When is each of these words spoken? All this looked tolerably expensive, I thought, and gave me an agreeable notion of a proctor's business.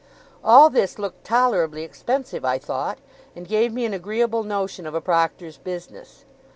All 0.43 0.71
this 0.71 0.97
looked 0.97 1.23
tolerably 1.23 1.83
expensive, 1.83 2.43
I 2.43 2.57
thought, 2.57 2.97
and 3.35 3.47
gave 3.47 3.71
me 3.71 3.85
an 3.85 3.93
agreeable 3.93 4.41
notion 4.41 4.87
of 4.87 4.95
a 4.95 4.99
proctor's 4.99 5.59
business. 5.59 6.25